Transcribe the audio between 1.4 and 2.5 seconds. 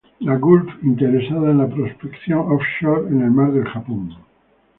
en la prospección